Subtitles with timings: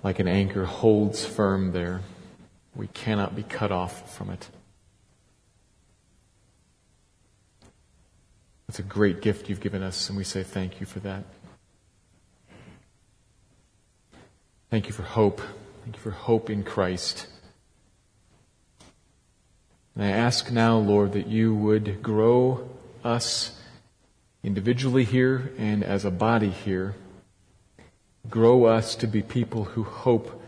[0.06, 2.00] like an anchor holds firm there.
[2.76, 4.48] We cannot be cut off from it.
[8.68, 11.24] It's a great gift you've given us, and we say thank you for that.
[14.70, 15.40] Thank you for hope.
[15.82, 17.26] Thank you for hope in Christ.
[19.96, 22.70] And I ask now, Lord, that you would grow
[23.02, 23.60] us
[24.44, 26.94] individually here and as a body here
[28.30, 30.42] Grow us to be people who hope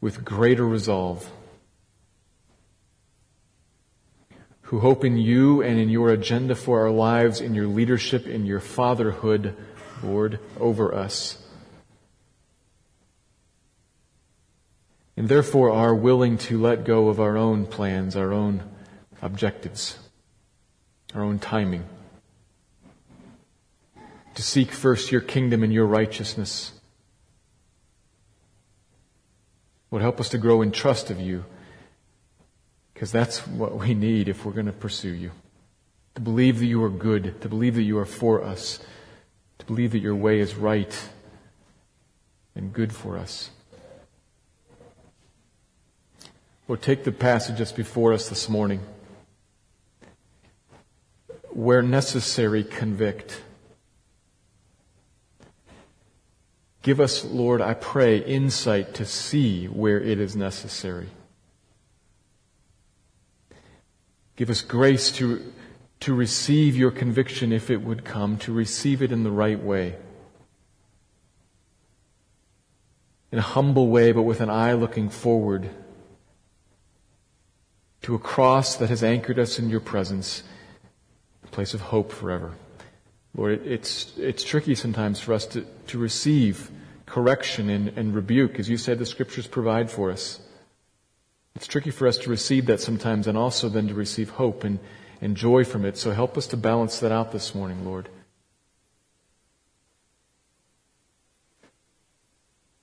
[0.00, 1.30] with greater resolve,
[4.62, 8.44] who hope in you and in your agenda for our lives, in your leadership, in
[8.44, 9.56] your fatherhood,
[10.02, 11.38] Lord, over us.
[15.16, 18.62] And therefore are willing to let go of our own plans, our own
[19.22, 19.96] objectives,
[21.14, 21.84] our own timing
[24.34, 26.72] to seek first your kingdom and your righteousness.
[29.94, 31.44] Would help us to grow in trust of you,
[32.92, 35.30] because that's what we need if we're going to pursue you.
[36.16, 38.80] To believe that you are good, to believe that you are for us,
[39.60, 41.08] to believe that your way is right
[42.56, 43.50] and good for us.
[46.66, 48.80] Lord, take the passage that's before us this morning.
[51.50, 53.42] Where necessary, convict.
[56.84, 61.08] Give us, Lord, I pray, insight to see where it is necessary.
[64.36, 65.50] Give us grace to,
[66.00, 69.96] to receive your conviction if it would come, to receive it in the right way.
[73.32, 75.70] In a humble way, but with an eye looking forward
[78.02, 80.42] to a cross that has anchored us in your presence,
[81.44, 82.52] a place of hope forever.
[83.36, 86.70] Lord, it's, it's tricky sometimes for us to, to receive
[87.06, 90.40] correction and, and rebuke, as you said the scriptures provide for us.
[91.56, 94.78] It's tricky for us to receive that sometimes and also then to receive hope and,
[95.20, 95.96] and joy from it.
[95.96, 98.08] So help us to balance that out this morning, Lord.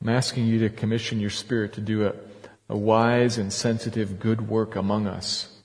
[0.01, 2.13] I'm asking you to commission your Spirit to do a,
[2.69, 5.60] a wise and sensitive good work among us.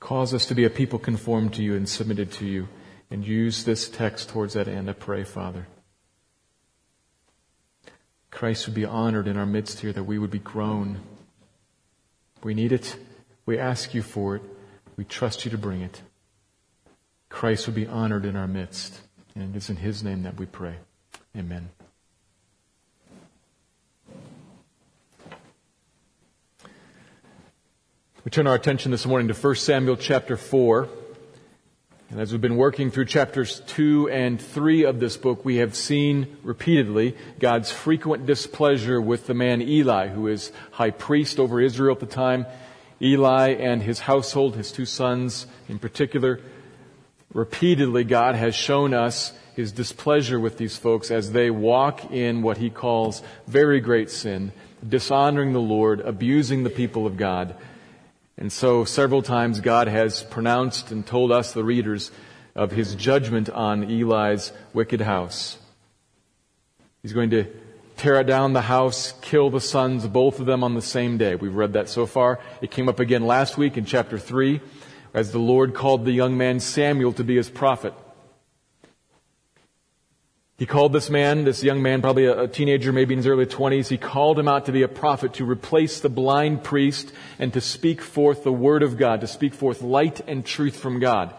[0.00, 2.68] Cause us to be a people conformed to you and submitted to you.
[3.10, 5.66] And use this text towards that end, I pray, Father.
[8.30, 11.00] Christ would be honored in our midst here, that we would be grown.
[12.42, 12.96] We need it.
[13.46, 14.42] We ask you for it.
[14.96, 16.00] We trust you to bring it.
[17.28, 19.00] Christ would be honored in our midst.
[19.34, 20.76] And it's in his name that we pray.
[21.36, 21.70] Amen.
[28.22, 30.86] We turn our attention this morning to 1 Samuel chapter 4.
[32.10, 35.74] And as we've been working through chapters 2 and 3 of this book, we have
[35.74, 41.94] seen repeatedly God's frequent displeasure with the man Eli, who is high priest over Israel
[41.94, 42.44] at the time.
[43.00, 46.40] Eli and his household, his two sons in particular,
[47.32, 52.58] repeatedly God has shown us his displeasure with these folks as they walk in what
[52.58, 54.52] he calls very great sin,
[54.86, 57.54] dishonoring the Lord, abusing the people of God,
[58.36, 62.10] and so several times God has pronounced and told us, the readers,
[62.54, 65.58] of his judgment on Eli's wicked house.
[67.02, 67.46] He's going to
[67.96, 71.34] tear down the house, kill the sons, both of them on the same day.
[71.34, 72.40] We've read that so far.
[72.60, 74.60] It came up again last week in chapter 3
[75.12, 77.94] as the Lord called the young man Samuel to be his prophet.
[80.60, 83.88] He called this man, this young man, probably a, teenager, maybe in his early 20s,
[83.88, 87.62] he called him out to be a prophet, to replace the blind priest and to
[87.62, 91.34] speak forth the word of God, to speak forth light and truth from God.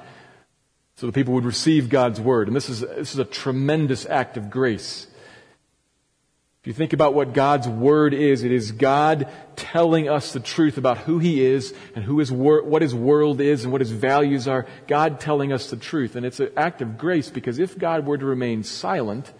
[0.96, 2.48] So the people would receive God's word.
[2.48, 5.06] And this is, this is a tremendous act of grace.
[6.62, 10.78] If you think about what God's Word is, it is God telling us the truth
[10.78, 13.90] about who He is and who his wor- what His world is and what His
[13.90, 14.68] values are.
[14.88, 16.16] God telling us the truth.
[16.16, 19.34] And it's an act of grace because if God were to remain silent,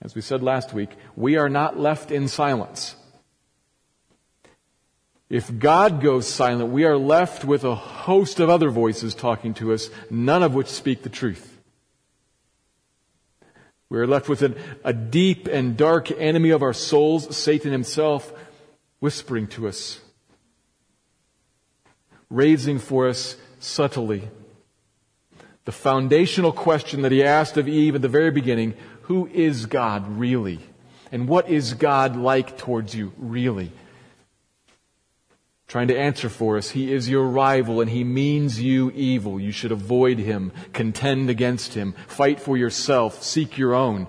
[0.00, 2.94] as we said last week, we are not left in silence.
[5.28, 9.72] If God goes silent, we are left with a host of other voices talking to
[9.72, 11.51] us, none of which speak the truth.
[13.92, 18.32] We are left with an, a deep and dark enemy of our souls, Satan himself,
[19.00, 20.00] whispering to us,
[22.30, 24.30] raising for us subtly
[25.66, 28.72] the foundational question that he asked of Eve at the very beginning
[29.02, 30.60] who is God really?
[31.10, 33.72] And what is God like towards you really?
[35.72, 36.68] Trying to answer for us.
[36.68, 39.40] He is your rival and he means you evil.
[39.40, 44.06] You should avoid him, contend against him, fight for yourself, seek your own.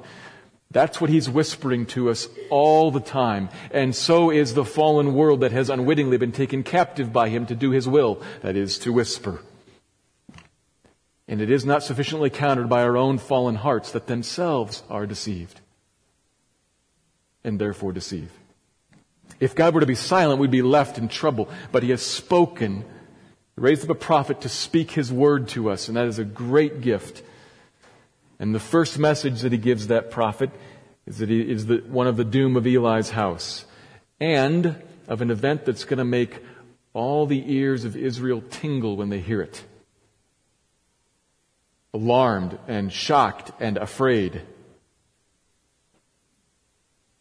[0.72, 3.48] That's what he's whispering to us all the time.
[3.72, 7.56] And so is the fallen world that has unwittingly been taken captive by him to
[7.56, 8.22] do his will.
[8.42, 9.40] That is, to whisper.
[11.30, 15.62] And it is not sufficiently countered by our own fallen hearts that themselves are deceived.
[17.42, 18.32] And therefore deceive.
[19.44, 21.50] If God were to be silent, we'd be left in trouble.
[21.72, 22.86] But He has spoken,
[23.56, 26.82] raised up a prophet to speak His word to us, and that is a great
[26.82, 27.24] gift.
[28.40, 30.50] And the first message that He gives that prophet
[31.06, 33.66] is that he is the, one of the doom of Eli's house,
[34.20, 36.42] and of an event that's going to make
[36.94, 39.64] all the ears of Israel tingle when they hear it.
[41.94, 44.42] Alarmed and shocked and afraid.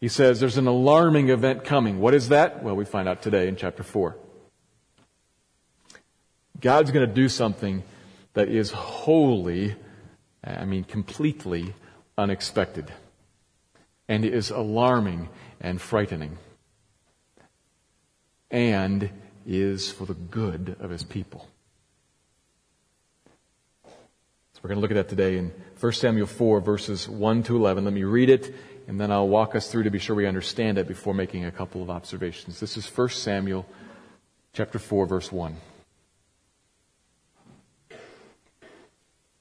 [0.03, 2.01] He says there's an alarming event coming.
[2.01, 2.61] What is that?
[2.61, 4.17] Well, we find out today in chapter 4.
[6.59, 7.83] God's going to do something
[8.33, 9.77] that is wholly,
[10.43, 11.73] I mean, completely
[12.17, 12.91] unexpected.
[14.09, 15.29] And is alarming
[15.61, 16.37] and frightening.
[18.51, 19.09] And
[19.45, 21.47] is for the good of his people.
[23.85, 25.53] So we're going to look at that today in
[25.83, 27.83] 1 Samuel 4, verses 1 to 11.
[27.83, 28.55] Let me read it
[28.87, 31.51] and then I'll walk us through to be sure we understand it before making a
[31.51, 32.61] couple of observations.
[32.61, 33.65] This is 1 Samuel
[34.53, 35.57] chapter 4 verse 1.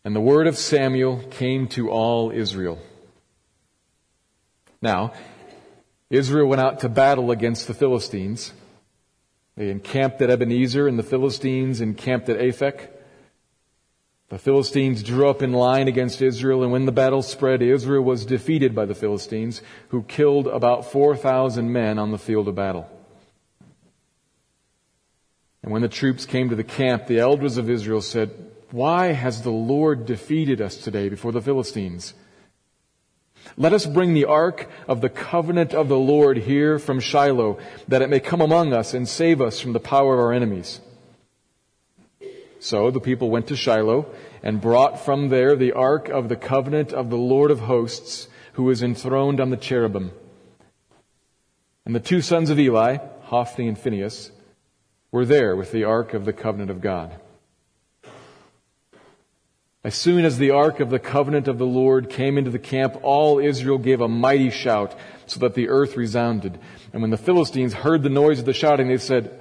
[0.05, 2.81] And the word of Samuel came to all Israel.
[4.81, 5.13] Now,
[6.11, 8.53] Israel went out to battle against the Philistines.
[9.57, 12.89] They encamped at Ebenezer, and the Philistines encamped at Aphek.
[14.33, 18.25] The Philistines drew up in line against Israel, and when the battle spread, Israel was
[18.25, 22.89] defeated by the Philistines, who killed about 4,000 men on the field of battle.
[25.63, 28.31] And when the troops came to the camp, the elders of Israel said,
[28.71, 32.15] Why has the Lord defeated us today before the Philistines?
[33.59, 38.01] Let us bring the ark of the covenant of the Lord here from Shiloh, that
[38.01, 40.81] it may come among us and save us from the power of our enemies.
[42.63, 44.07] So the people went to Shiloh
[44.41, 48.71] and brought from there the ark of the covenant of the Lord of hosts, who
[48.71, 50.13] is enthroned on the cherubim.
[51.85, 54.31] And the two sons of Eli, Hophni and Phinehas,
[55.11, 57.17] were there with the ark of the covenant of God.
[59.83, 62.97] As soon as the ark of the covenant of the Lord came into the camp,
[63.03, 64.95] all Israel gave a mighty shout,
[65.27, 66.61] so that the earth resounded.
[66.93, 69.41] And when the Philistines heard the noise of the shouting, they said,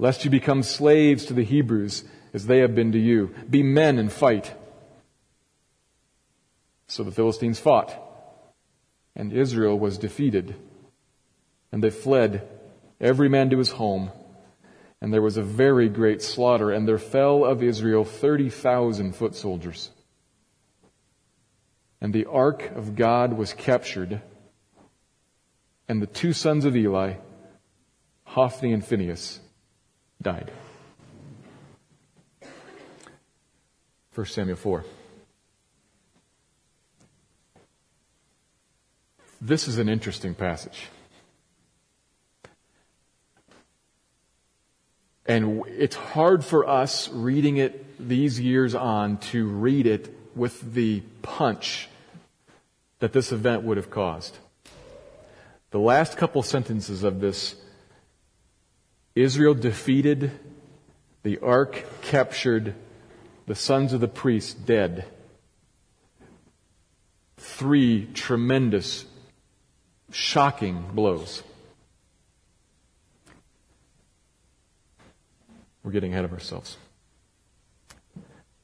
[0.00, 3.34] lest you become slaves to the Hebrews as they have been to you.
[3.48, 4.54] Be men and fight.
[6.86, 7.94] So the Philistines fought,
[9.14, 10.56] and Israel was defeated,
[11.70, 12.48] and they fled,
[12.98, 14.10] every man to his home.
[15.02, 19.34] And there was a very great slaughter, and there fell of Israel thirty thousand foot
[19.34, 19.90] soldiers.
[22.00, 24.22] And the ark of God was captured,
[25.88, 27.14] and the two sons of Eli,
[28.24, 29.40] Hophni and Phinehas,
[30.22, 30.50] died.
[34.14, 34.84] 1 Samuel 4.
[39.40, 40.88] This is an interesting passage.
[45.24, 51.00] And it's hard for us reading it these years on to read it with the
[51.22, 51.88] punch
[52.98, 54.36] that this event would have caused.
[55.70, 57.54] The last couple sentences of this
[59.14, 60.30] Israel defeated,
[61.22, 62.74] the ark captured,
[63.46, 65.04] the sons of the priests dead.
[67.36, 69.04] Three tremendous,
[70.12, 71.42] shocking blows.
[75.82, 76.76] We're getting ahead of ourselves.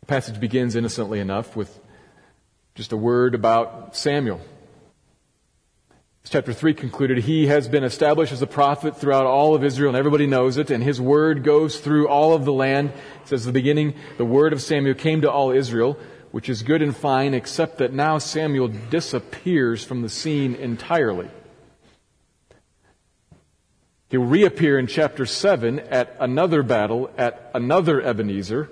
[0.00, 1.81] The passage begins innocently enough with
[2.75, 4.41] just a word about Samuel.
[6.26, 9.90] As chapter 3 concluded, he has been established as a prophet throughout all of Israel,
[9.90, 12.88] and everybody knows it, and his word goes through all of the land.
[13.23, 15.97] It says, the beginning, the word of Samuel came to all Israel,
[16.33, 21.30] which is good and fine, except that now Samuel disappears from the scene entirely.
[24.09, 28.68] He'll reappear in chapter 7 at another battle, at another Ebenezer,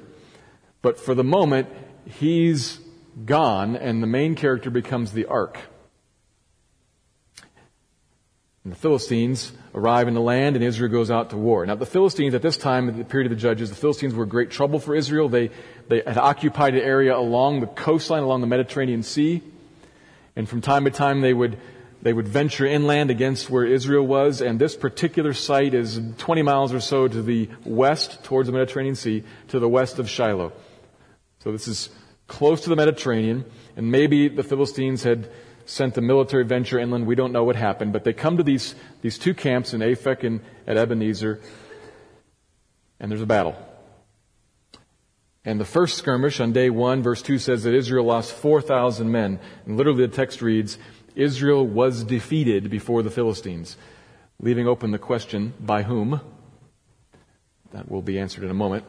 [0.83, 1.69] but for the moment,
[2.05, 2.81] he's
[3.25, 5.61] gone, and the main character becomes the ark.
[8.65, 11.67] And the Philistines arrive in the land, and Israel goes out to war.
[11.67, 14.25] Now, the Philistines, at this time, in the period of the Judges, the Philistines were
[14.25, 15.29] great trouble for Israel.
[15.29, 15.51] They,
[15.89, 19.43] they had occupied an area along the coastline, along the Mediterranean Sea.
[20.35, 21.59] And from time to time, they would,
[22.01, 24.41] they would venture inland against where Israel was.
[24.41, 28.95] And this particular site is 20 miles or so to the west, towards the Mediterranean
[28.95, 30.55] Sea, to the west of Shiloh.
[31.41, 31.91] So this is
[32.29, 33.45] close to the Mediterranean.
[33.77, 35.29] And maybe the Philistines had
[35.67, 37.07] sent the military venture inland.
[37.07, 40.25] We don't know what happened, but they come to these, these two camps in Aphek
[40.25, 41.41] and at Ebenezer,
[43.01, 43.57] and there's a battle.
[45.45, 49.39] And the first skirmish on day one, verse 2 says that Israel lost 4,000 men.
[49.67, 50.79] And literally the text reads,
[51.15, 53.77] Israel was defeated before the Philistines,
[54.41, 56.21] leaving open the question, by whom?
[57.73, 58.85] That will be answered in a moment.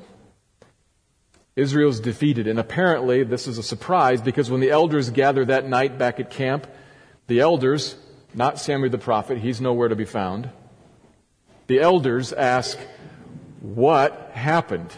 [1.56, 2.48] Israel's defeated.
[2.48, 6.30] And apparently, this is a surprise because when the elders gather that night back at
[6.30, 6.68] camp,
[7.28, 7.96] the elders,
[8.34, 10.50] not Samuel the prophet, he's nowhere to be found.
[11.68, 12.78] The elders ask,
[13.62, 14.94] What happened?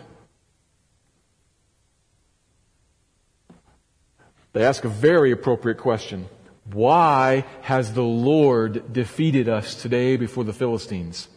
[4.53, 6.27] They ask a very appropriate question.
[6.73, 11.29] Why has the Lord defeated us today before the Philistines?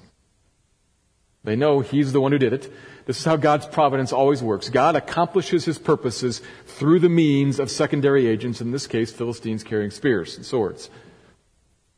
[1.50, 2.72] They know He's the one who did it.
[3.06, 4.68] This is how God's providence always works.
[4.68, 9.90] God accomplishes His purposes through the means of secondary agents, in this case, Philistines carrying
[9.90, 10.90] spears and swords.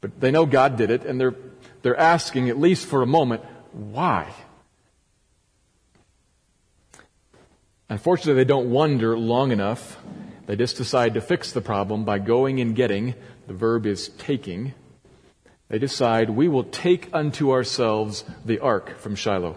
[0.00, 1.34] But they know God did it, and they're,
[1.82, 4.32] they're asking, at least for a moment, why?
[7.90, 9.98] Unfortunately, they don't wonder long enough.
[10.46, 13.14] They just decide to fix the problem by going and getting,
[13.46, 14.72] the verb is taking,
[15.72, 19.56] they decide, we will take unto ourselves the ark from Shiloh.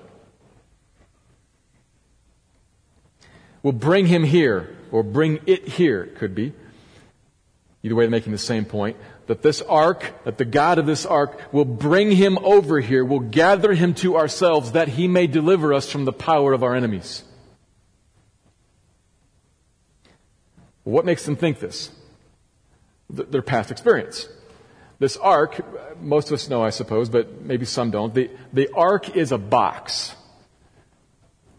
[3.62, 6.54] We'll bring him here, or bring it here, could be.
[7.84, 8.96] Either way, they're making the same point.
[9.28, 13.20] That this ark, that the God of this ark will bring him over here, will
[13.20, 17.26] gather him to ourselves, that he may deliver us from the power of our enemies.
[20.86, 21.92] What makes them think this?
[23.10, 24.30] Their past experience.
[24.98, 25.60] This ark,
[26.02, 28.14] most of us know, I suppose, but maybe some don't.
[28.14, 30.16] The, the ark is a box.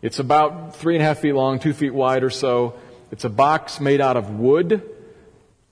[0.00, 2.74] It's about three and a half feet long, two feet wide or so.
[3.10, 4.82] It's a box made out of wood,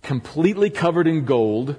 [0.03, 1.77] completely covered in gold,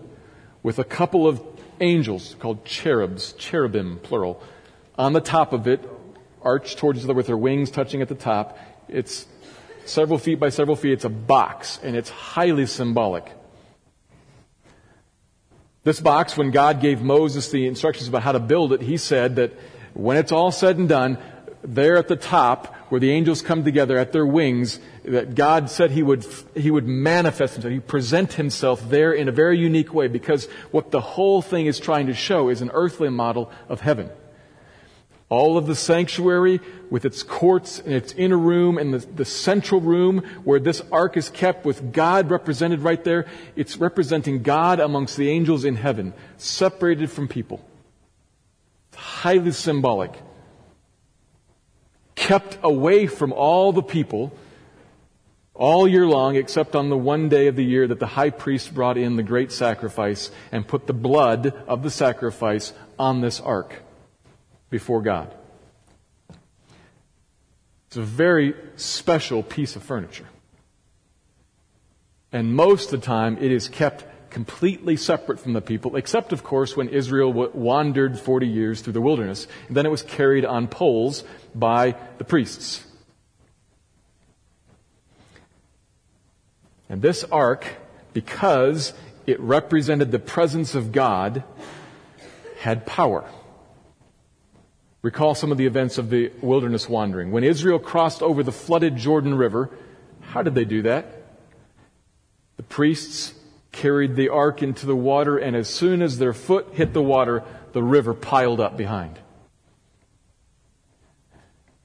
[0.63, 1.42] with a couple of
[1.80, 4.42] angels called cherubs, cherubim, plural,
[4.98, 5.88] on the top of it,
[6.42, 8.58] arched towards each other with their wings touching at the top.
[8.88, 9.27] It's
[9.86, 10.94] several feet by several feet.
[10.94, 13.32] It's a box, and it's highly symbolic.
[15.86, 19.36] This box, when God gave Moses the instructions about how to build it, he said
[19.36, 19.54] that
[19.94, 21.20] when it's all said and done,
[21.62, 25.92] there at the top, where the angels come together at their wings, that God said
[25.92, 26.25] he would,
[26.56, 30.89] he would manifest himself, he present himself there in a very unique way because what
[30.89, 34.10] the whole thing is trying to show is an earthly model of heaven.
[35.27, 39.82] All of the sanctuary with its courts and its inner room and the, the, central
[39.82, 43.25] room where this ark is kept with God represented right there.
[43.55, 47.65] It's representing God amongst the angels in heaven, separated from people.
[48.89, 50.13] It's highly symbolic.
[52.13, 54.32] Kept away from all the people
[55.55, 58.75] all year long except on the one day of the year that the high priest
[58.75, 63.82] brought in the great sacrifice and put the blood of the sacrifice on this ark
[64.75, 65.34] before God.
[67.88, 70.27] It's a very special piece of furniture.
[72.34, 76.44] And most of the time, it is kept completely separate from the people, except, of
[76.44, 79.48] course, when Israel wandered 40 years through the wilderness.
[79.70, 81.24] And then it was carried on poles
[81.55, 82.86] by the priests.
[86.89, 87.65] And this ark,
[88.12, 88.91] because
[89.25, 91.46] it represented the presence of God,
[92.60, 93.24] had power.
[95.05, 97.31] Recall some of the events of the wilderness wandering.
[97.31, 99.69] When Israel crossed over the flooded Jordan River,
[100.19, 101.21] how did they do that?
[102.57, 103.35] The priests
[103.71, 107.43] carried the ark into the water, and as soon as their foot hit the water,
[107.74, 109.19] the river piled up behind.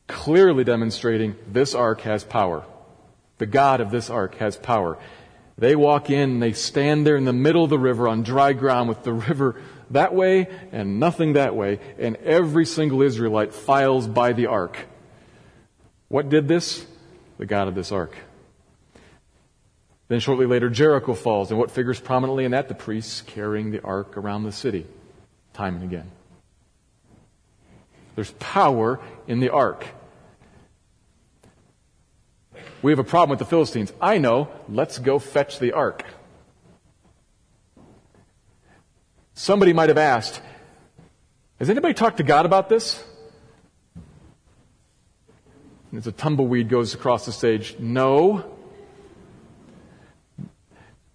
[0.06, 2.64] Clearly demonstrating this ark has power.
[3.36, 4.96] The God of this ark has power.
[5.58, 8.88] They walk in they stand there in the middle of the river on dry ground
[8.88, 9.60] with the river
[9.90, 14.76] that way and nothing that way, and every single Israelite files by the ark.
[16.08, 16.86] What did this?
[17.38, 18.14] The God of this ark.
[20.08, 22.68] Then shortly later, Jericho falls, and what figures prominently in that?
[22.68, 24.86] The priests carrying the ark around the city,
[25.52, 26.10] time and again.
[28.16, 29.86] There's power in the ark.
[32.82, 33.92] We have a problem with the Philistines.
[34.00, 34.48] I know.
[34.68, 36.04] Let's go fetch the ark.
[39.34, 40.40] Somebody might have asked,
[41.58, 43.04] has anybody talked to God about this?
[45.96, 48.56] As a tumbleweed goes across the stage, no.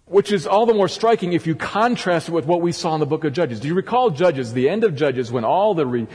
[0.05, 2.99] Which is all the more striking if you contrast it with what we saw in
[2.99, 3.59] the book of Judges.
[3.59, 6.07] Do you recall Judges, the end of Judges, when all the, re,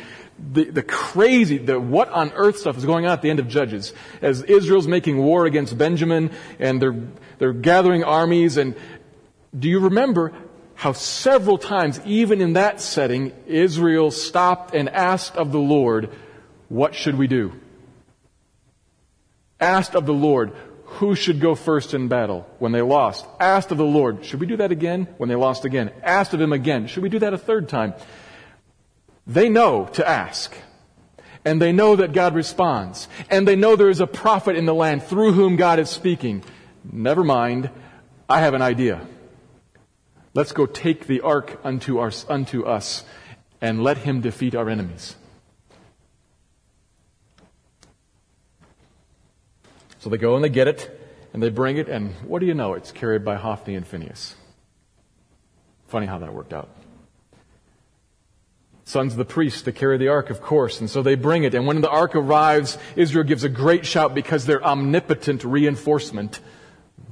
[0.53, 3.49] the, the, crazy, the what on earth stuff is going on at the end of
[3.49, 3.95] Judges?
[4.23, 6.97] As Israel's making war against Benjamin and they're,
[7.39, 8.77] they're gathering armies and
[9.59, 10.33] do you remember
[10.81, 16.09] how several times, even in that setting, Israel stopped and asked of the Lord,
[16.71, 17.53] what should we do?
[19.61, 20.53] Asked of the Lord,
[20.85, 23.27] who should go first in battle when they lost?
[23.39, 25.93] Asked of the Lord, should we do that again when they lost again?
[26.03, 27.93] Asked of him again, should we do that a third time?
[29.27, 30.57] They know to ask.
[31.45, 33.07] And they know that God responds.
[33.29, 36.43] And they know there is a prophet in the land through whom God is speaking.
[36.91, 37.69] Never mind,
[38.31, 39.07] I have an idea.
[40.33, 43.05] Let's go take the ark unto, our, unto us
[43.61, 45.17] and let him defeat our enemies.
[49.99, 50.99] So they go and they get it,
[51.35, 52.73] and they bring it, and what do you know?
[52.73, 54.35] It's carried by Hophni and Phinehas.
[55.89, 56.71] Funny how that worked out.
[58.85, 61.55] Sons of the priests to carry the ark, of course, and so they bring it.
[61.55, 66.41] And when the ark arrives, Israel gives a great shout because their omnipotent reinforcement,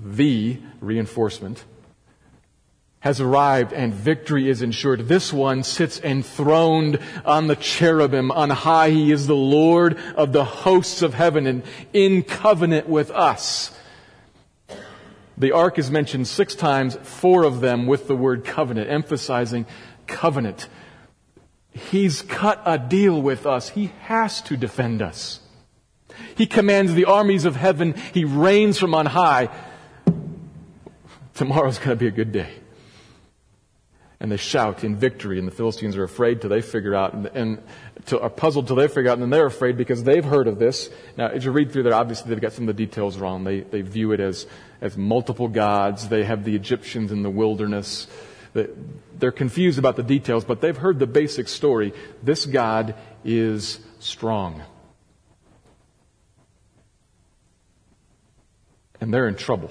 [0.02, 1.64] the reinforcement,
[3.00, 5.06] has arrived and victory is ensured.
[5.06, 8.90] This one sits enthroned on the cherubim on high.
[8.90, 13.72] He is the Lord of the hosts of heaven and in covenant with us.
[15.36, 19.66] The ark is mentioned six times, four of them with the word covenant, emphasizing
[20.08, 20.66] covenant.
[21.70, 23.68] He's cut a deal with us.
[23.68, 25.38] He has to defend us.
[26.34, 27.94] He commands the armies of heaven.
[28.12, 29.50] He reigns from on high.
[31.34, 32.48] Tomorrow's going to be a good day
[34.20, 37.26] and they shout in victory, and the Philistines are afraid till they figure out, and,
[37.26, 37.62] and
[38.06, 40.58] to, are puzzled till they figure out, and then they're afraid because they've heard of
[40.58, 40.90] this.
[41.16, 43.44] Now, as you read through there, obviously they've got some of the details wrong.
[43.44, 44.46] They, they view it as,
[44.80, 46.08] as multiple gods.
[46.08, 48.08] They have the Egyptians in the wilderness.
[48.54, 51.92] They're confused about the details, but they've heard the basic story.
[52.22, 54.62] This God is strong.
[59.00, 59.70] And they're in trouble.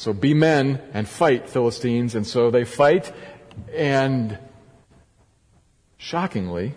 [0.00, 2.14] So be men and fight, Philistines.
[2.14, 3.12] And so they fight,
[3.74, 4.38] and
[5.98, 6.72] shockingly,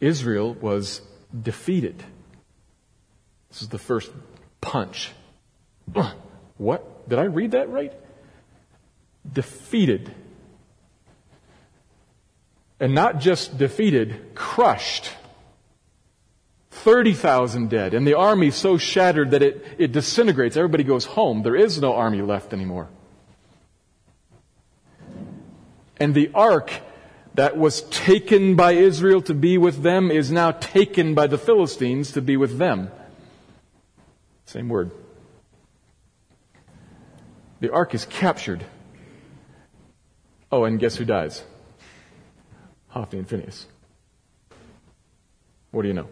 [0.00, 1.00] Israel was
[1.40, 2.02] defeated.
[3.50, 4.10] This is the first
[4.60, 5.12] punch.
[6.56, 7.08] What?
[7.08, 7.92] Did I read that right?
[9.32, 10.12] Defeated.
[12.80, 15.08] And not just defeated, crushed.
[16.84, 20.56] 30,000 dead, and the army so shattered that it, it disintegrates.
[20.56, 21.42] Everybody goes home.
[21.42, 22.88] There is no army left anymore.
[25.98, 26.72] And the ark
[27.34, 32.12] that was taken by Israel to be with them is now taken by the Philistines
[32.12, 32.90] to be with them.
[34.44, 34.90] Same word.
[37.60, 38.64] The ark is captured.
[40.50, 41.42] Oh, and guess who dies?
[42.88, 43.66] Hophni and Phinehas.
[45.70, 46.08] What do you know?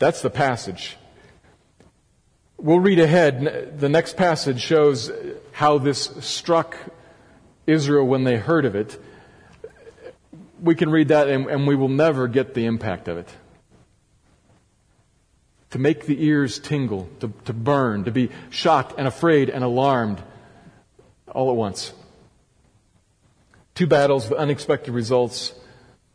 [0.00, 0.96] That's the passage.
[2.56, 3.78] We'll read ahead.
[3.78, 5.12] The next passage shows
[5.52, 6.76] how this struck
[7.66, 8.98] Israel when they heard of it.
[10.60, 13.28] We can read that and, and we will never get the impact of it.
[15.72, 20.22] To make the ears tingle, to, to burn, to be shocked and afraid and alarmed
[21.28, 21.92] all at once.
[23.74, 25.52] Two battles with unexpected results,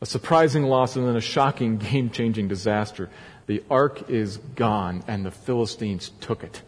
[0.02, 3.12] a surprising loss, and then a shocking, game changing disaster.
[3.48, 6.62] The ark is gone, and the Philistines took it.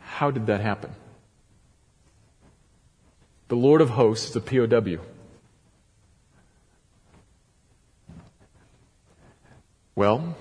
[0.00, 0.90] How did that happen?
[3.48, 5.02] The Lord of hosts the POW.
[9.96, 10.36] Well,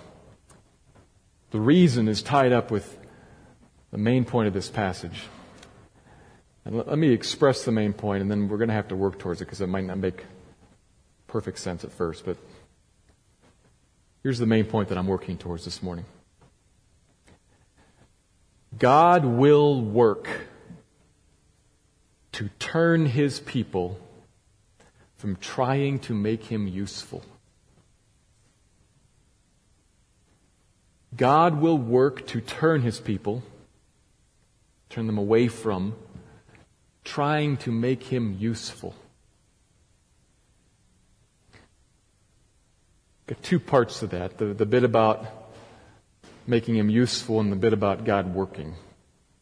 [1.51, 2.97] the reason is tied up with
[3.91, 5.23] the main point of this passage.
[6.65, 9.19] And let, me express the main point, and then we're going to have to work
[9.19, 10.23] towards it because it might not make
[11.27, 12.25] perfect sense at first.
[12.25, 12.37] But
[14.23, 16.05] Here's the main point that I'm working towards this morning
[18.77, 20.47] God will work
[22.31, 23.99] to turn his people
[25.17, 27.23] from trying to make him useful.
[31.15, 33.43] God will work to turn his people,
[34.89, 35.95] turn them away from
[37.03, 38.95] trying to make him useful.
[43.27, 45.25] Got two parts to that the, the bit about
[46.45, 48.73] making him useful and the bit about God working.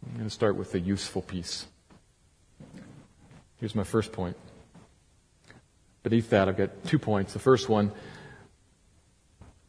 [0.05, 1.65] I'm going to start with the useful piece.
[3.59, 4.37] Here's my first point.
[6.03, 7.33] Beneath that, I've got two points.
[7.33, 7.91] The first one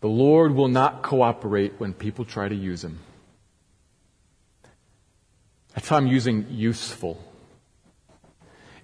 [0.00, 2.98] the Lord will not cooperate when people try to use him.
[5.74, 7.22] That's how I'm using useful.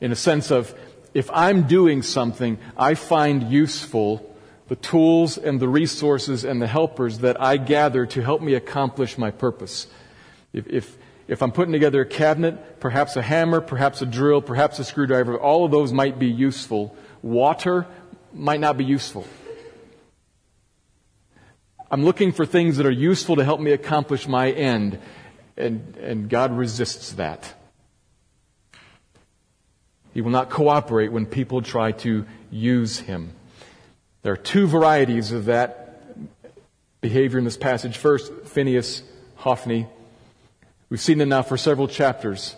[0.00, 0.72] In a sense of,
[1.14, 4.27] if I'm doing something I find useful,
[4.68, 9.18] the tools and the resources and the helpers that I gather to help me accomplish
[9.18, 9.86] my purpose.
[10.52, 14.78] If, if, if I'm putting together a cabinet, perhaps a hammer, perhaps a drill, perhaps
[14.78, 16.94] a screwdriver, all of those might be useful.
[17.22, 17.86] Water
[18.32, 19.26] might not be useful.
[21.90, 24.98] I'm looking for things that are useful to help me accomplish my end.
[25.56, 27.54] And, and God resists that.
[30.12, 33.32] He will not cooperate when people try to use him.
[34.28, 36.02] There are two varieties of that
[37.00, 37.96] behavior in this passage.
[37.96, 39.02] First, Phinehas,
[39.36, 39.86] Hophni.
[40.90, 42.54] We've seen them now for several chapters.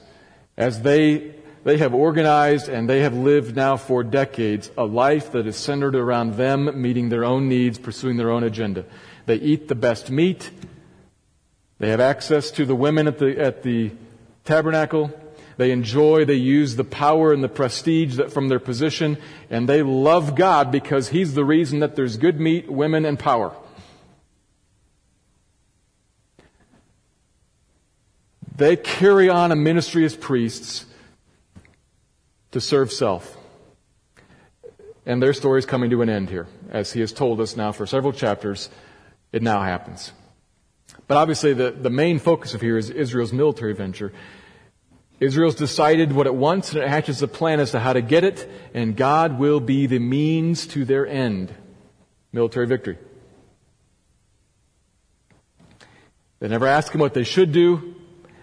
[0.56, 5.46] As they, they have organized and they have lived now for decades a life that
[5.46, 8.84] is centered around them meeting their own needs, pursuing their own agenda.
[9.26, 10.50] They eat the best meat.
[11.78, 13.92] They have access to the women at the, at the
[14.44, 15.12] tabernacle.
[15.60, 19.18] They enjoy, they use the power and the prestige that from their position,
[19.50, 23.54] and they love God because He's the reason that there's good meat, women, and power.
[28.56, 30.86] They carry on a ministry as priests
[32.52, 33.36] to serve self.
[35.04, 37.72] And their story is coming to an end here, as he has told us now
[37.72, 38.70] for several chapters
[39.30, 40.12] it now happens.
[41.06, 44.14] But obviously, the, the main focus of here is Israel's military venture.
[45.20, 48.24] Israel's decided what it wants, and it hatches a plan as to how to get
[48.24, 51.54] it, and God will be the means to their end
[52.32, 52.96] military victory.
[56.38, 57.94] They never ask him what they should do.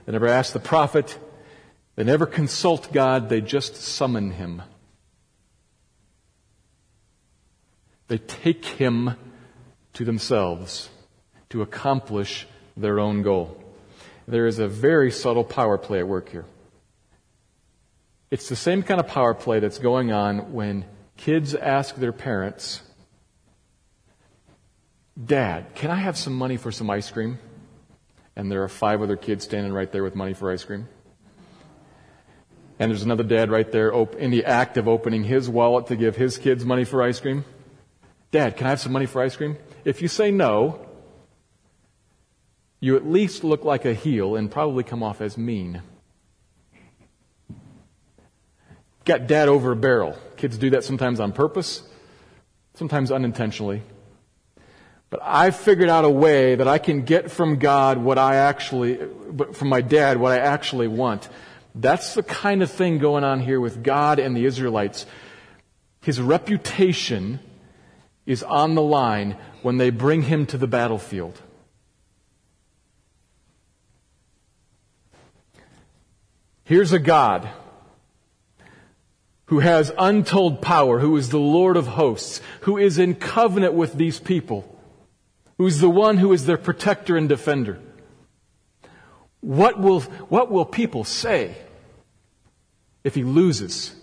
[0.06, 1.18] They never ask the prophet.
[1.96, 3.28] They never consult God.
[3.28, 4.62] They just summon him.
[8.08, 9.16] They take him
[9.94, 10.90] to themselves
[11.50, 13.58] to accomplish their own goal.
[14.28, 16.46] There is a very subtle power play at work here.
[18.30, 20.86] It's the same kind of power play that's going on when
[21.16, 22.82] kids ask their parents,
[25.24, 27.40] Dad, can I have some money for some ice cream?
[28.36, 30.88] And there are five other kids standing right there with money for ice cream.
[32.78, 36.16] And there's another dad right there in the act of opening his wallet to give
[36.16, 37.46] his kids money for ice cream.
[38.30, 39.58] Dad, can I have some money for ice cream?
[39.84, 40.86] If you say no,
[42.80, 45.82] you at least look like a heel and probably come off as mean.
[49.08, 50.17] Got dad over a barrel.
[50.36, 51.82] Kids do that sometimes on purpose,
[52.74, 53.82] sometimes unintentionally.
[55.10, 59.00] But I've figured out a way that I can get from God what I actually,
[59.54, 61.30] from my dad, what I actually want.
[61.74, 65.06] That's the kind of thing going on here with God and the Israelites.
[66.02, 67.39] His reputation
[68.26, 71.41] is on the line when they bring him to the battlefield.
[76.65, 77.50] Here's a God
[79.47, 83.93] who has untold power, who is the Lord of hosts, who is in covenant with
[83.93, 84.77] these people,
[85.57, 87.79] who's the one who is their protector and defender.
[89.39, 91.55] What will, what will people say
[93.03, 93.95] if he loses?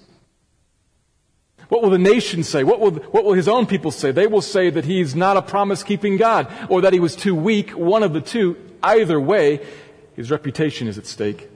[1.68, 2.64] What will the nation say?
[2.64, 4.12] What will, what will his own people say?
[4.12, 7.34] They will say that he's not a promise keeping God or that he was too
[7.34, 8.56] weak, one of the two.
[8.82, 9.66] Either way,
[10.14, 11.48] his reputation is at stake.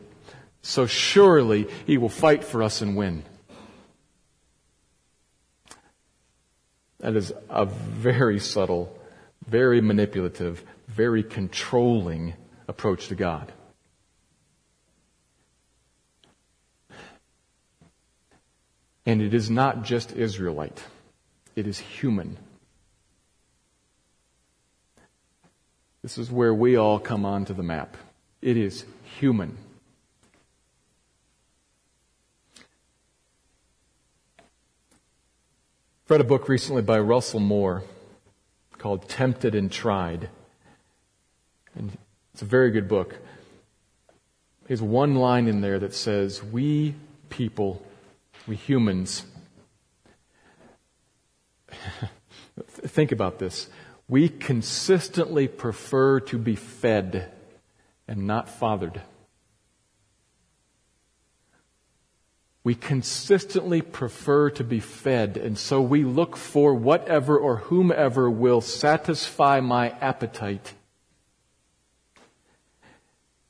[0.60, 3.22] So surely he will fight for us and win.
[7.00, 8.96] That is a very subtle,
[9.46, 12.34] very manipulative, very controlling
[12.66, 13.52] approach to God.
[19.06, 20.82] And it is not just Israelite,
[21.56, 22.36] it is human.
[26.02, 27.96] This is where we all come onto the map.
[28.40, 28.84] It is
[29.18, 29.56] human.
[36.08, 37.82] Read a book recently by Russell Moore
[38.78, 40.30] called Tempted and Tried.
[41.74, 41.98] And
[42.32, 43.16] it's a very good book.
[44.66, 46.94] There's one line in there that says, We
[47.28, 47.84] people,
[48.46, 49.26] we humans,
[52.70, 53.68] think about this.
[54.08, 57.30] We consistently prefer to be fed
[58.06, 59.02] and not fathered.
[62.68, 68.60] We consistently prefer to be fed, and so we look for whatever or whomever will
[68.60, 70.74] satisfy my appetite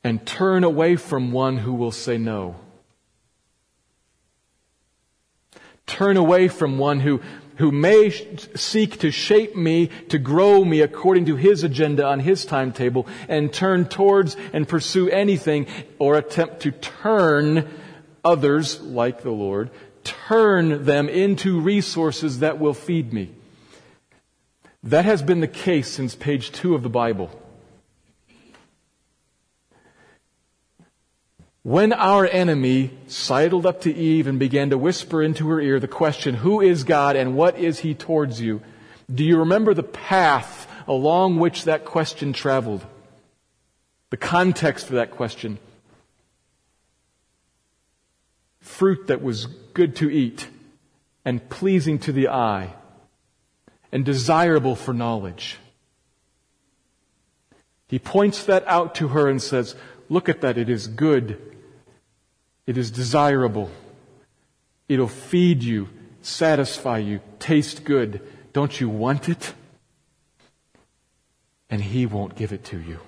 [0.05, 2.55] and turn away from one who will say no.
[5.89, 7.21] Turn away from one who,
[7.57, 8.11] who may
[8.55, 13.53] seek to shape me, to grow me according to his agenda on his timetable, and
[13.53, 15.67] turn towards and pursue anything
[15.99, 17.69] or attempt to turn
[18.29, 19.71] others, like the Lord,
[20.05, 23.33] turn them into resources that will feed me.
[24.83, 27.31] That has been the case since page two of the Bible.
[31.63, 35.89] When our enemy sidled up to Eve and began to whisper into her ear the
[35.89, 38.63] question, Who is God and what is he towards you?
[39.13, 42.87] Do you remember the path along which that question traveled?
[44.11, 45.59] The context for that question
[48.69, 50.49] fruit that was good to eat
[51.25, 52.75] and pleasing to the eye
[53.91, 55.59] and desirable for knowledge.
[57.89, 59.75] He points that out to her and says,
[60.11, 61.41] Look at that, it is good.
[62.67, 63.71] It is desirable.
[64.89, 65.89] It'll feed you,
[66.21, 68.21] satisfy you, taste good.
[68.53, 69.55] Don't you want it?
[71.71, 73.01] And He won't give it to you.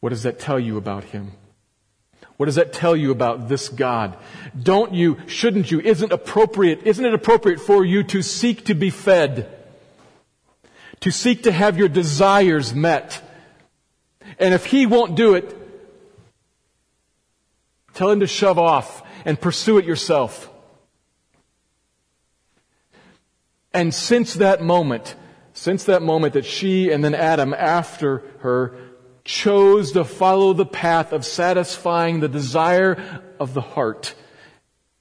[0.00, 1.32] What does that tell you about Him?
[2.40, 4.16] What does that tell you about this God?
[4.58, 8.88] Don't you, shouldn't you, isn't appropriate, isn't it appropriate for you to seek to be
[8.88, 9.54] fed?
[11.00, 13.20] To seek to have your desires met?
[14.38, 15.54] And if He won't do it,
[17.92, 20.48] tell Him to shove off and pursue it yourself.
[23.74, 25.14] And since that moment,
[25.52, 28.89] since that moment that she and then Adam after her
[29.30, 34.12] chose to follow the path of satisfying the desire of the heart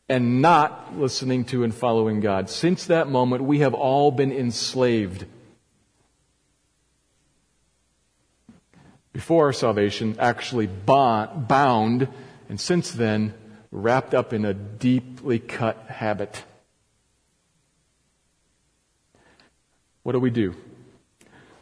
[0.08, 2.48] and not listening to and following God.
[2.48, 5.26] Since that moment, we have all been enslaved.
[9.14, 12.08] Before our salvation, actually bound,
[12.48, 13.34] and since then,
[13.72, 16.44] wrapped up in a deeply cut habit.
[20.04, 20.56] What do we do?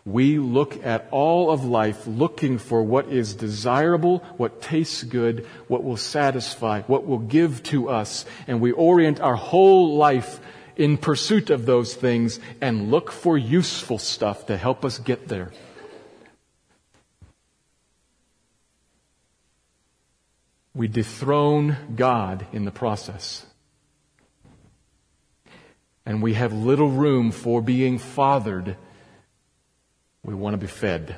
[0.07, 5.83] We look at all of life looking for what is desirable, what tastes good, what
[5.83, 10.39] will satisfy, what will give to us, and we orient our whole life
[10.77, 15.51] in pursuit of those things and look for useful stuff to help us get there.
[20.73, 23.45] We dethrone God in the process.
[26.05, 28.77] And we have little room for being fathered
[30.27, 31.15] we want to be fed.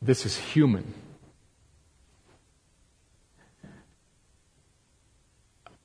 [0.00, 0.94] This is human.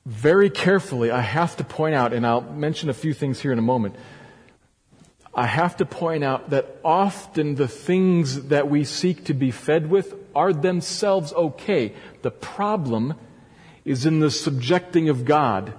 [0.06, 3.58] Very carefully, I have to point out, and I'll mention a few things here in
[3.58, 3.96] a moment.
[5.34, 9.90] I have to point out that often the things that we seek to be fed
[9.90, 11.92] with are themselves okay.
[12.22, 13.14] The problem
[13.84, 15.74] is in the subjecting of God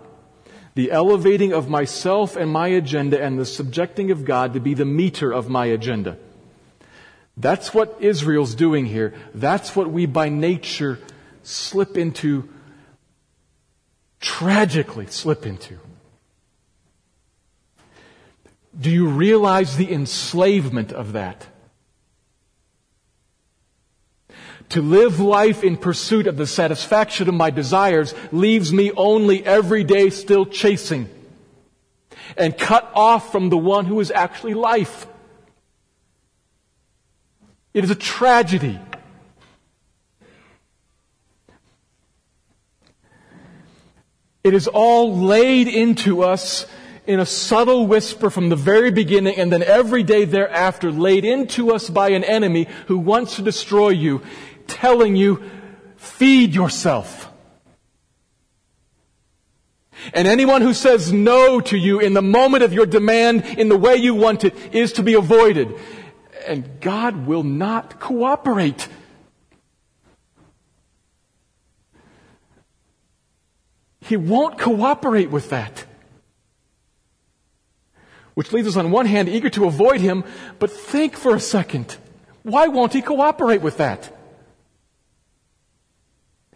[0.78, 4.86] the elevating of myself and my agenda and the subjecting of God to be the
[4.86, 6.20] meter of my agenda.
[7.36, 9.16] That's what Israel's doing here.
[9.34, 11.00] That's what we by nature
[11.42, 12.48] slip into,
[14.20, 15.80] tragically slip into.
[18.80, 21.48] Do you realize the enslavement of that?
[24.69, 29.84] To live life in pursuit of the satisfaction of my desires leaves me only every
[29.84, 31.10] day still chasing
[32.36, 35.08] and cut off from the one who is actually life.
[37.73, 38.77] It is a tragedy.
[44.43, 46.65] It is all laid into us
[47.06, 51.73] in a subtle whisper from the very beginning and then every day thereafter laid into
[51.73, 54.21] us by an enemy who wants to destroy you
[54.67, 55.43] telling you,
[55.97, 57.32] feed yourself.
[60.13, 63.77] And anyone who says no to you in the moment of your demand in the
[63.77, 65.73] way you want it is to be avoided.
[66.47, 68.88] And God will not cooperate.
[74.01, 75.86] He won't cooperate with that.
[78.38, 80.23] which leaves us on one hand eager to avoid him,
[80.60, 81.97] but think for a second.
[82.43, 84.15] Why won't he cooperate with that?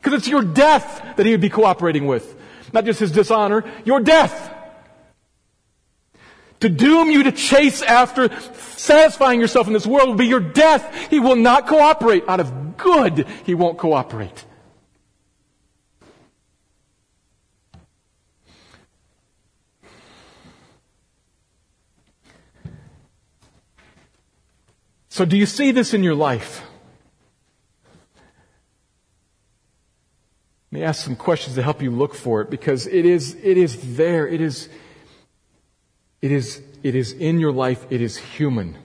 [0.02, 2.36] Because it's your death that he would be cooperating with.
[2.74, 4.52] Not just his dishonor, your death.
[6.62, 8.30] To doom you to chase after
[8.78, 11.10] satisfying yourself in this world will be your death.
[11.10, 12.24] He will not cooperate.
[12.28, 14.46] Out of good, he won't cooperate.
[25.10, 26.64] So do you see this in your life?
[30.84, 34.28] Ask some questions to help you look for it because it is, it is there.
[34.28, 34.70] It is,
[36.22, 37.86] it is, it is in your life.
[37.90, 38.78] It is human.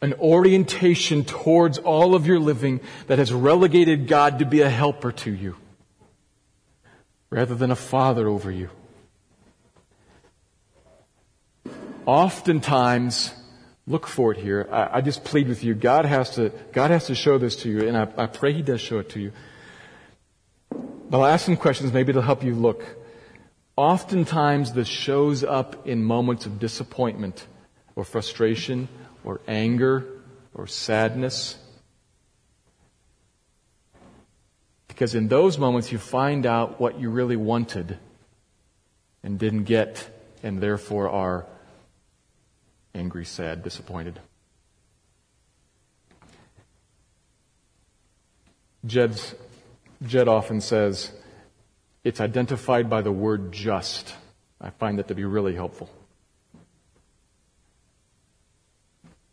[0.00, 5.12] An orientation towards all of your living that has relegated God to be a helper
[5.12, 5.56] to you
[7.30, 8.68] rather than a father over you.
[12.04, 13.32] Oftentimes,
[13.86, 14.68] Look for it here.
[14.70, 15.74] I, I, just plead with you.
[15.74, 18.62] God has to, God has to show this to you, and I, I pray He
[18.62, 19.32] does show it to you.
[21.12, 22.82] I'll ask some questions, maybe it'll help you look.
[23.76, 27.46] Oftentimes this shows up in moments of disappointment
[27.94, 28.88] or frustration
[29.22, 30.06] or anger
[30.54, 31.58] or sadness.
[34.88, 37.98] Because in those moments you find out what you really wanted
[39.22, 40.08] and didn't get
[40.42, 41.44] and therefore are
[42.94, 44.18] angry, sad, disappointed.
[48.86, 49.34] Jed's,
[50.06, 51.12] Jed often says,
[52.04, 54.14] it's identified by the word just.
[54.60, 55.88] I find that to be really helpful.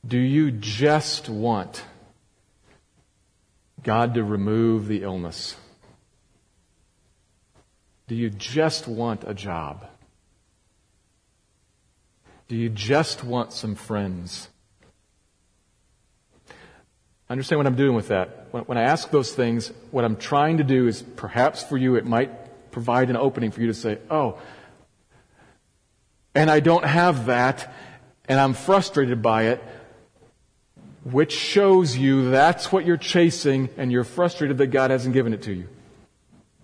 [0.08, 1.84] Do you just want
[3.84, 5.56] God to remove the illness?
[8.08, 9.86] Do you just want a job?
[12.48, 14.50] Do you just want some friends?
[17.30, 18.39] Understand what I'm doing with that.
[18.52, 22.06] When, I ask those things, what I'm trying to do is perhaps for you, it
[22.06, 24.40] might provide an opening for you to say, oh,
[26.34, 27.72] and I don't have that,
[28.28, 29.64] and I'm frustrated by it,
[31.04, 35.44] which shows you that's what you're chasing, and you're frustrated that God hasn't given it
[35.44, 35.68] to you.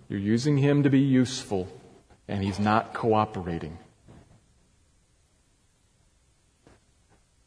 [0.08, 1.68] You're using Him to be useful,
[2.28, 3.78] and He's not cooperating.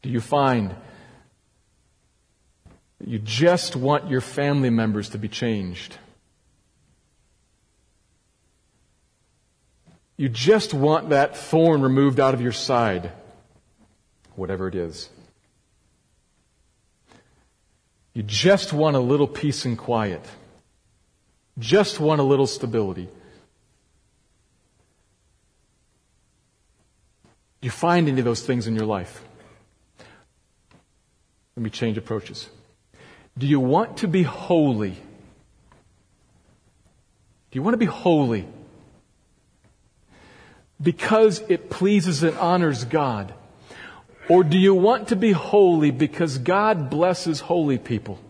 [0.02, 0.74] Do you find
[3.04, 5.96] you just want your family members to be changed?
[10.16, 13.10] You just want that thorn removed out of your side,
[14.36, 15.08] whatever it is.
[18.12, 20.22] You just want a little peace and quiet.
[21.58, 23.08] Just want a little stability.
[27.60, 29.22] Do you find any of those things in your life?
[31.56, 32.48] Let me change approaches.
[33.36, 34.90] Do you want to be holy?
[37.50, 38.46] Do you want to be holy?
[40.80, 43.34] Because it pleases and honors God?
[44.28, 48.20] Or do you want to be holy because God blesses holy people?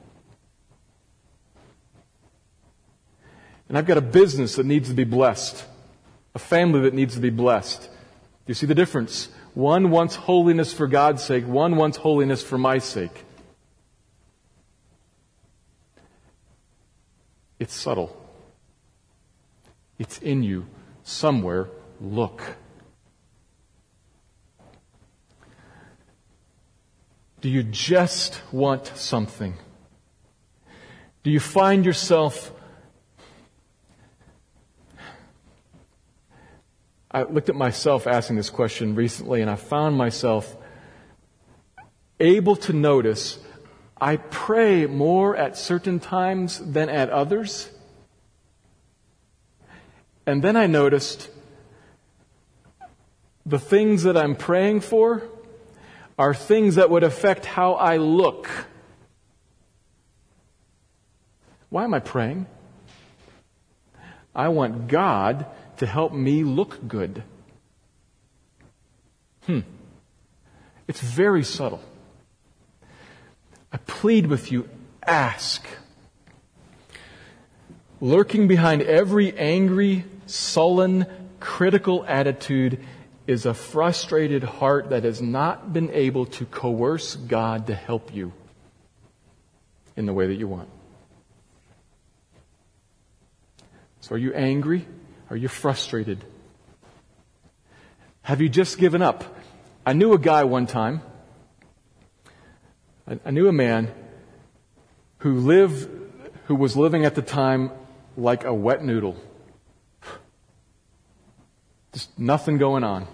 [3.68, 5.64] And I've got a business that needs to be blessed,
[6.34, 7.82] a family that needs to be blessed.
[7.82, 7.88] Do
[8.46, 9.28] you see the difference?
[9.54, 13.24] One wants holiness for God's sake, one wants holiness for my sake.
[17.60, 18.16] It's subtle.
[19.98, 20.66] It's in you
[21.04, 21.68] somewhere.
[22.00, 22.56] Look.
[27.42, 29.54] Do you just want something?
[31.22, 32.52] Do you find yourself
[37.12, 40.56] I looked at myself asking this question recently, and I found myself
[42.20, 43.40] able to notice
[44.00, 47.68] I pray more at certain times than at others.
[50.26, 51.28] And then I noticed
[53.44, 55.22] the things that I'm praying for
[56.18, 58.48] are things that would affect how I look.
[61.68, 62.46] Why am I praying?
[64.34, 65.46] I want God
[65.78, 67.22] to help me look good.
[69.46, 69.60] Hmm.
[70.86, 71.82] It's very subtle.
[73.72, 74.68] I plead with you,
[75.06, 75.64] ask.
[78.00, 81.06] Lurking behind every angry, sullen,
[81.38, 82.84] critical attitude
[83.26, 88.32] is a frustrated heart that has not been able to coerce God to help you
[89.96, 90.68] in the way that you want.
[94.00, 94.86] So are you angry?
[95.28, 96.24] Are you frustrated?
[98.22, 99.22] Have you just given up?
[99.86, 101.02] I knew a guy one time.
[103.24, 103.92] I knew a man
[105.18, 105.88] who lived,
[106.46, 107.72] who was living at the time
[108.16, 109.16] like a wet noodle.
[111.92, 113.08] Just nothing going on.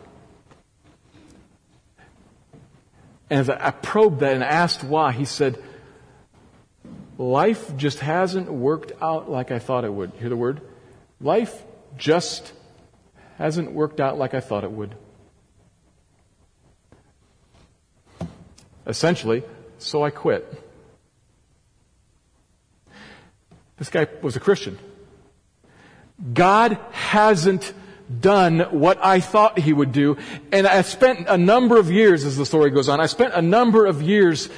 [3.31, 5.63] And as I probed that and asked why, he said,
[7.17, 10.13] life just hasn't worked out like I thought it would.
[10.19, 10.61] Hear the word?
[11.21, 11.65] Life
[11.97, 12.53] just
[13.39, 14.95] hasn't worked out like I thought it would.
[18.87, 19.43] Essentially,
[19.79, 20.63] so I quit.
[23.79, 24.79] This guy was a Christian.
[26.33, 27.75] God hasn't
[28.21, 30.17] done what I thought he would do.
[30.53, 33.43] And I spent a number of years, as the story goes on, I spent a
[33.43, 34.49] number of years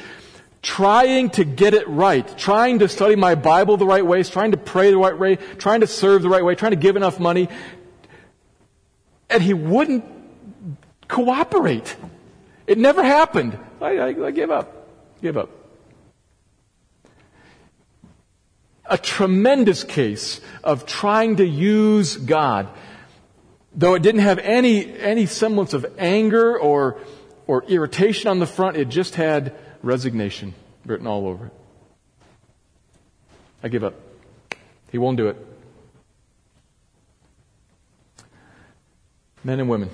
[0.62, 4.56] trying to get it right, trying to study my Bible the right way, trying to
[4.56, 7.48] pray the right way, trying to serve the right way, trying to give enough money.
[9.30, 10.04] And he wouldn't
[11.08, 11.96] cooperate.
[12.66, 13.58] It never happened.
[13.80, 14.77] I, I, I gave up.
[15.20, 15.50] Give up.
[18.84, 22.68] A tremendous case of trying to use God.
[23.74, 26.98] Though it didn't have any, any semblance of anger or,
[27.46, 30.54] or irritation on the front, it just had resignation
[30.86, 31.52] written all over it.
[33.62, 33.94] I give up.
[34.90, 35.36] He won't do it.
[39.44, 39.90] Men and women.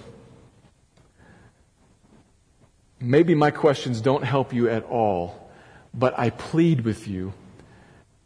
[3.05, 5.51] Maybe my questions don't help you at all,
[5.93, 7.35] but I plead with you.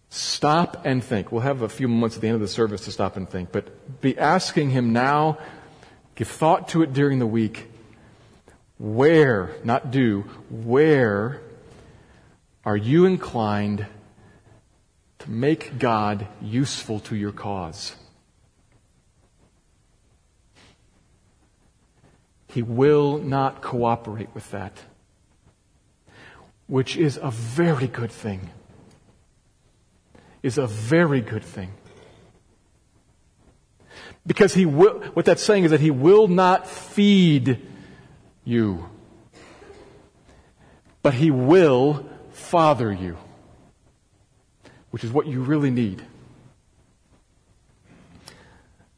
[0.09, 1.33] Stop and think.
[1.33, 3.51] We'll have a few moments at the end of the service to stop and think,
[3.51, 5.39] but be asking Him now,
[6.15, 7.67] give thought to it during the week.
[8.79, 11.41] Where, not do, where
[12.65, 13.85] are you inclined
[15.19, 17.97] to make God useful to your cause?
[22.49, 24.73] He will not cooperate with that,
[26.67, 28.51] which is a very good thing.
[30.43, 31.73] Is a very good thing.
[34.27, 37.67] Because he will, what that's saying is that he will not feed
[38.45, 38.89] you,
[41.03, 43.17] but he will father you,
[44.91, 46.03] which is what you really need.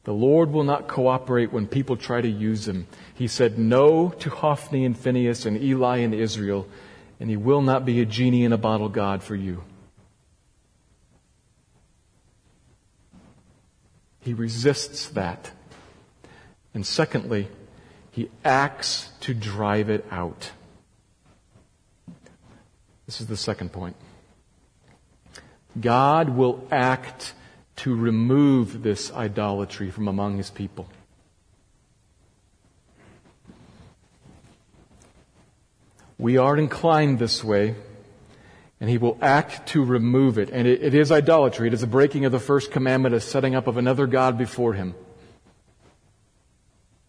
[0.03, 2.87] The Lord will not cooperate when people try to use him.
[3.13, 6.67] He said no to Hophni and Phinehas and Eli and Israel,
[7.19, 9.63] and he will not be a genie in a bottle God for you.
[14.21, 15.51] He resists that.
[16.73, 17.47] And secondly,
[18.11, 20.51] he acts to drive it out.
[23.05, 23.95] This is the second point.
[25.79, 27.33] God will act
[27.81, 30.87] to remove this idolatry from among his people.
[36.19, 37.73] We are inclined this way,
[38.79, 40.51] and he will act to remove it.
[40.51, 41.69] And it, it is idolatry.
[41.69, 44.73] It is a breaking of the first commandment, a setting up of another God before
[44.73, 44.93] him.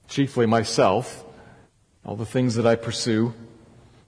[0.09, 1.23] Chiefly myself,
[2.03, 3.35] all the things that I pursue.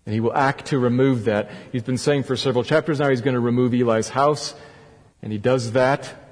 [0.06, 1.50] And he will act to remove that.
[1.72, 4.54] He's been saying for several chapters now he's going to remove Eli's house,
[5.20, 6.23] and he does that.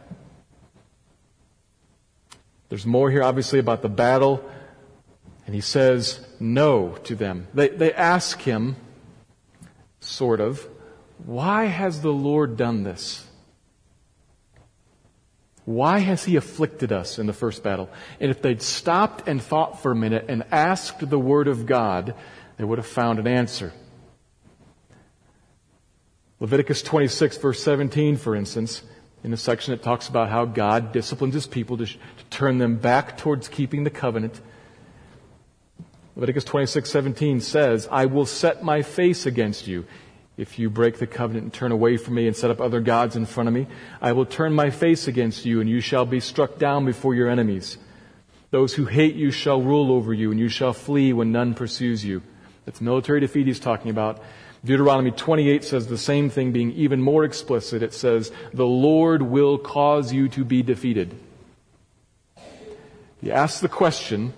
[2.72, 4.42] There's more here, obviously, about the battle.
[5.44, 7.46] And he says no to them.
[7.52, 8.76] They, they ask him,
[10.00, 10.66] sort of,
[11.26, 13.26] why has the Lord done this?
[15.66, 17.90] Why has he afflicted us in the first battle?
[18.18, 22.14] And if they'd stopped and thought for a minute and asked the word of God,
[22.56, 23.74] they would have found an answer.
[26.40, 28.82] Leviticus 26 verse 17, for instance,
[29.24, 31.98] in a section that talks about how God disciplines his people to, to
[32.30, 34.40] turn them back towards keeping the covenant.
[36.16, 39.84] Leviticus 26:17 says, "I will set my face against you
[40.36, 43.16] if you break the covenant and turn away from me and set up other gods
[43.16, 43.66] in front of me.
[44.00, 47.28] I will turn my face against you and you shall be struck down before your
[47.28, 47.78] enemies.
[48.50, 52.04] Those who hate you shall rule over you and you shall flee when none pursues
[52.04, 52.22] you."
[52.64, 54.20] That's military defeat he's talking about.
[54.64, 57.82] Deuteronomy 28 says the same thing, being even more explicit.
[57.82, 61.14] It says, The Lord will cause you to be defeated.
[63.20, 64.34] You ask the question,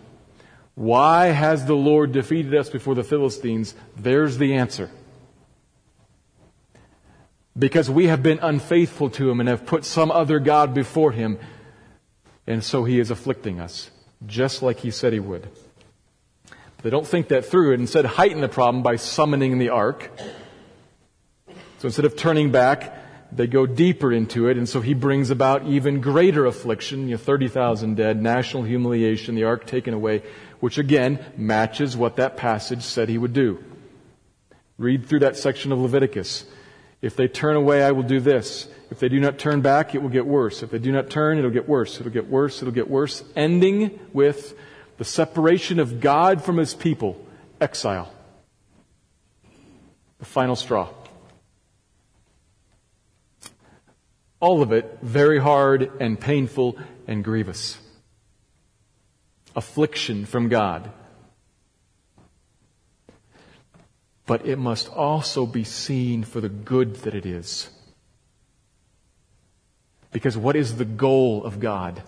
[0.75, 3.75] why has the Lord defeated us before the Philistines?
[3.97, 4.91] There's the answer.
[7.57, 11.39] Because we have been unfaithful to Him and have put some other God before Him,
[12.47, 13.91] and so He is afflicting us,
[14.27, 15.49] just like He said He would.
[16.85, 20.11] They don't think that through and instead heighten the problem by summoning the ark.
[21.79, 25.67] So instead of turning back, they go deeper into it, and so he brings about
[25.67, 30.25] even greater affliction, you know, 30,000 dead, national humiliation, the ark taken away,
[30.61, 33.65] which again matches what that passage said he would do.
[34.77, 36.45] Read through that section of Leviticus.
[37.01, 38.69] If they turn away, I will do this.
[38.91, 40.63] If they do not turn back, it will get worse.
[40.63, 41.99] If they do not turn, it'll get worse.
[41.99, 42.61] It'll get worse.
[42.61, 43.25] It'll get worse.
[43.35, 44.55] Ending with
[44.99, 47.25] the separation of God from his people,
[47.61, 48.13] exile.
[50.19, 50.89] The final straw.
[54.41, 57.79] All of it very hard and painful and grievous.
[59.57, 60.91] Affliction from God.
[64.27, 67.69] but it must also be seen for the good that it is.
[70.13, 72.03] Because what is the goal of God?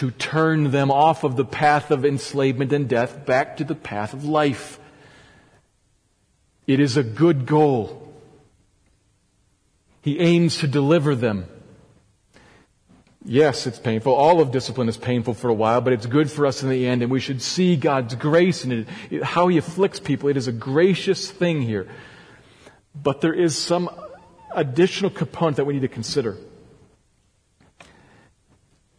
[0.00, 4.14] To turn them off of the path of enslavement and death back to the path
[4.14, 4.80] of life.
[6.66, 8.10] It is a good goal.
[10.00, 11.44] He aims to deliver them.
[13.26, 14.14] Yes, it's painful.
[14.14, 16.86] All of discipline is painful for a while, but it's good for us in the
[16.86, 20.30] end, and we should see God's grace in it, how He afflicts people.
[20.30, 21.86] It is a gracious thing here.
[22.94, 23.90] But there is some
[24.54, 26.38] additional component that we need to consider.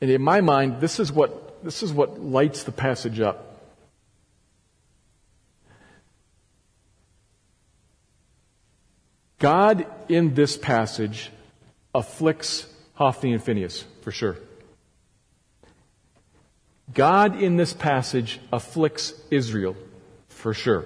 [0.02, 3.48] And in my mind, this is what, this is what lights the passage up.
[9.38, 11.32] God in this passage
[11.96, 14.38] afflicts Hophni and Phinehas, for sure.
[16.94, 19.76] God in this passage afflicts Israel,
[20.28, 20.86] for sure.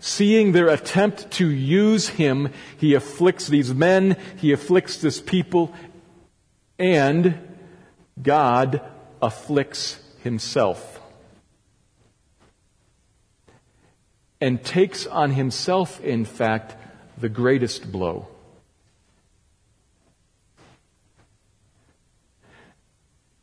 [0.00, 5.72] Seeing their attempt to use him, he afflicts these men, he afflicts this people,
[6.78, 7.38] and
[8.20, 8.80] God
[9.20, 11.00] afflicts himself.
[14.40, 16.76] And takes on himself, in fact,
[17.16, 18.28] the greatest blow.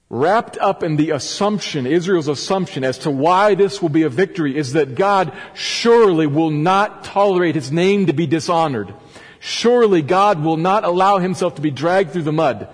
[0.09, 4.57] wrapped up in the assumption, Israel's assumption as to why this will be a victory
[4.57, 8.93] is that God surely will not tolerate his name to be dishonored.
[9.39, 12.67] Surely God will not allow himself to be dragged through the mud.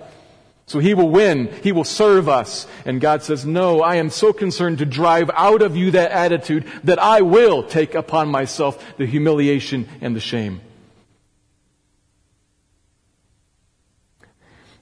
[0.66, 1.52] So he will win.
[1.62, 2.66] He will serve us.
[2.84, 6.64] And God says, no, I am so concerned to drive out of you that attitude
[6.82, 10.60] that I will take upon myself the humiliation and the shame.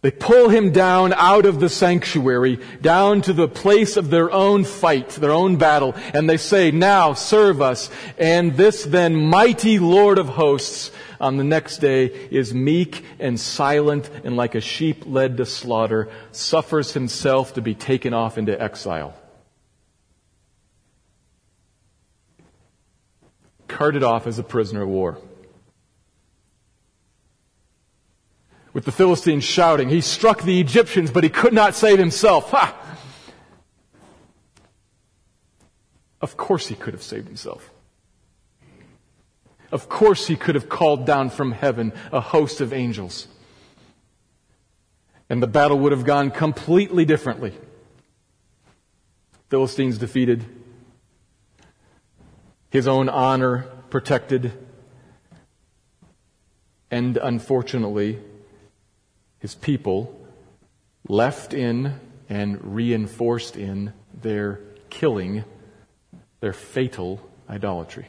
[0.04, 4.64] They pull him down out of the sanctuary, down to the place of their own
[4.64, 7.88] fight, their own battle, and they say, now serve us.
[8.18, 14.10] And this then mighty Lord of hosts on the next day is meek and silent
[14.24, 19.14] and like a sheep led to slaughter, suffers himself to be taken off into exile.
[23.68, 25.16] Carted off as a prisoner of war.
[28.74, 29.88] With the Philistines shouting.
[29.88, 32.50] He struck the Egyptians, but he could not save himself.
[32.50, 32.76] Ha!
[36.20, 37.70] Of course he could have saved himself.
[39.70, 43.28] Of course he could have called down from heaven a host of angels.
[45.30, 47.54] And the battle would have gone completely differently.
[49.48, 50.44] Philistines defeated,
[52.70, 54.52] his own honor protected,
[56.90, 58.18] and unfortunately,
[59.44, 60.18] his people
[61.06, 63.92] left in and reinforced in
[64.22, 65.44] their killing,
[66.40, 68.06] their fatal idolatry.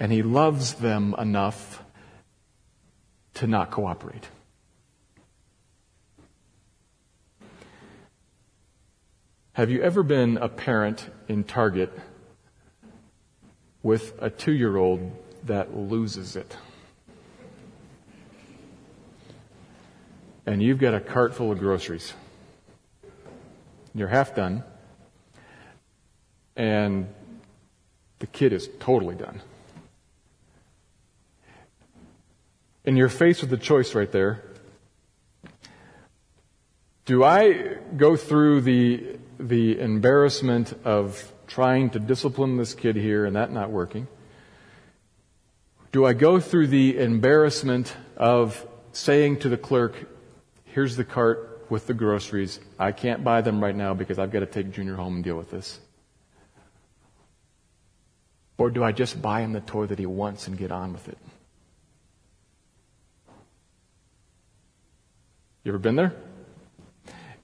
[0.00, 1.84] And he loves them enough
[3.34, 4.26] to not cooperate.
[9.52, 11.92] Have you ever been a parent in Target
[13.82, 15.12] with a two year old
[15.44, 16.56] that loses it?
[20.48, 22.14] And you've got a cart full of groceries.
[23.94, 24.64] You're half done,
[26.56, 27.06] and
[28.18, 29.42] the kid is totally done.
[32.86, 34.42] And you're faced with the choice right there.
[37.04, 43.36] Do I go through the, the embarrassment of trying to discipline this kid here and
[43.36, 44.08] that not working?
[45.92, 49.94] Do I go through the embarrassment of saying to the clerk,
[50.78, 52.60] here's the cart with the groceries.
[52.78, 55.36] I can't buy them right now because I've got to take Junior home and deal
[55.36, 55.80] with this.
[58.58, 61.08] Or do I just buy him the toy that he wants and get on with
[61.08, 61.18] it?
[65.64, 66.14] You ever been there?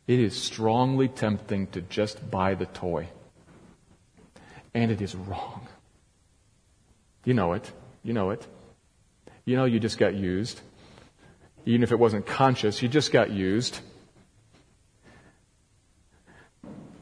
[0.07, 3.09] It is strongly tempting to just buy the toy.
[4.75, 5.67] And it is wrong.
[7.25, 7.69] You know it.
[8.05, 8.47] You know it.
[9.45, 10.61] You know you just got used.
[11.67, 12.83] Even if it wasn't conscious.
[12.83, 13.81] You just got used.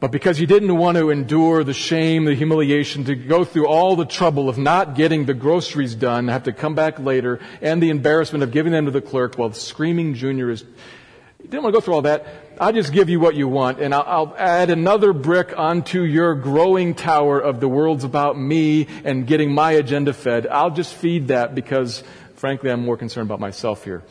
[0.03, 3.95] But because you didn't want to endure the shame, the humiliation, to go through all
[3.95, 7.89] the trouble of not getting the groceries done, have to come back later, and the
[7.89, 11.73] embarrassment of giving them to the clerk while the screaming junior is, you didn't want
[11.73, 12.27] to go through all that.
[12.59, 16.35] I'll just give you what you want, and I'll, I'll add another brick onto your
[16.35, 20.47] growing tower of the world's about me and getting my agenda fed.
[20.47, 22.03] I'll just feed that because,
[22.35, 24.03] frankly, I'm more concerned about myself here.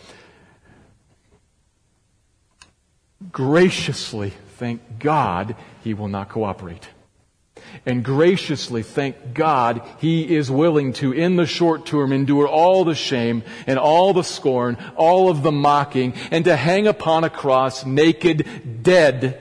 [3.32, 6.88] Graciously, thank God, he will not cooperate.
[7.86, 12.94] And graciously, thank God, he is willing to, in the short term, endure all the
[12.94, 17.86] shame and all the scorn, all of the mocking, and to hang upon a cross
[17.86, 19.38] naked, dead,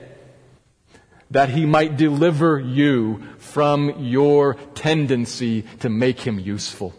[1.30, 6.94] that he might deliver you from your tendency to make him useful.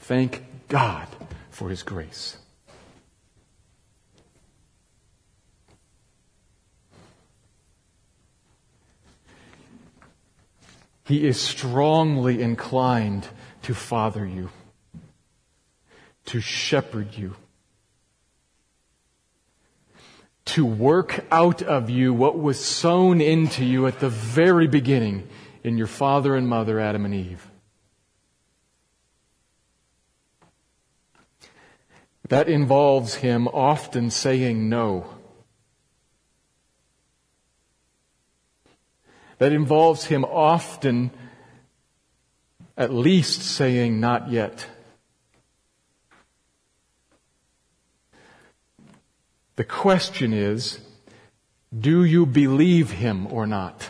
[0.00, 1.08] Thank God
[1.50, 2.36] for his grace.
[11.06, 13.28] He is strongly inclined
[13.62, 14.50] to father you,
[16.24, 17.36] to shepherd you,
[20.46, 25.28] to work out of you what was sown into you at the very beginning
[25.62, 27.50] in your father and mother, Adam and Eve.
[32.28, 35.15] That involves him often saying no.
[39.38, 41.10] That involves him often
[42.76, 44.66] at least saying, Not yet.
[49.56, 50.80] The question is,
[51.78, 53.88] do you believe him or not?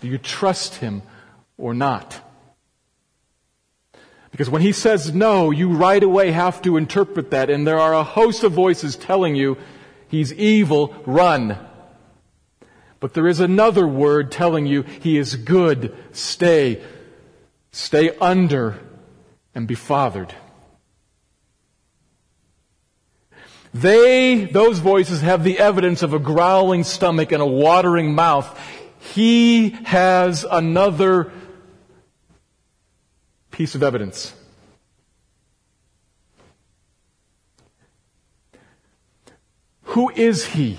[0.00, 1.02] Do you trust him
[1.56, 2.20] or not?
[4.30, 7.94] Because when he says no, you right away have to interpret that, and there are
[7.94, 9.56] a host of voices telling you,
[10.08, 11.56] he's evil, run.
[13.00, 15.96] But there is another word telling you he is good.
[16.12, 16.82] Stay.
[17.70, 18.80] Stay under
[19.54, 20.34] and be fathered.
[23.72, 28.58] They, those voices have the evidence of a growling stomach and a watering mouth.
[28.98, 31.30] He has another
[33.50, 34.34] piece of evidence.
[39.82, 40.78] Who is he?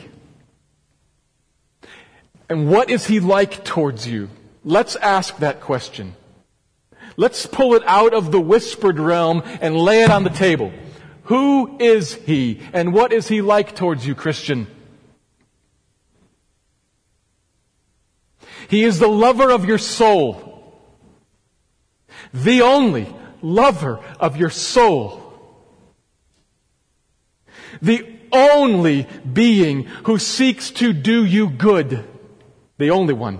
[2.49, 4.29] And what is he like towards you?
[4.65, 6.15] Let's ask that question.
[7.15, 10.71] Let's pull it out of the whispered realm and lay it on the table.
[11.23, 14.67] Who is he and what is he like towards you, Christian?
[18.67, 20.73] He is the lover of your soul.
[22.33, 25.23] The only lover of your soul.
[27.81, 32.07] The only being who seeks to do you good.
[32.79, 33.39] The only one.